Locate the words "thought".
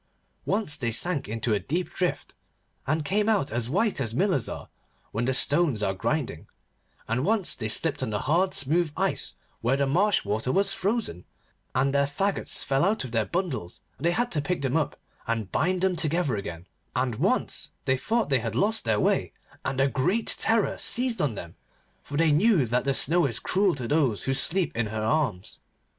17.95-18.27